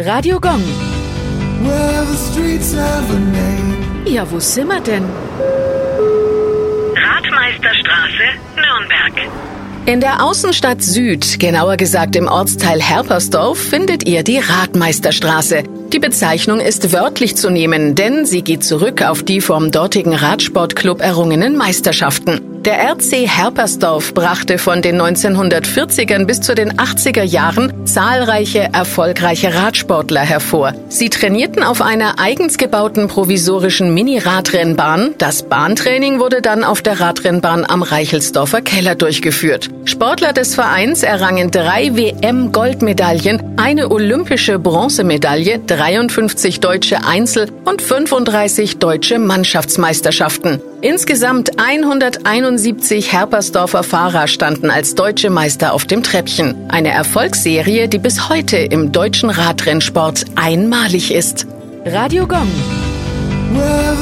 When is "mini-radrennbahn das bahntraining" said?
33.94-36.20